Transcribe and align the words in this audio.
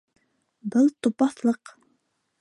—Был 0.75 0.89
тупаҫлыҡ. 1.07 1.75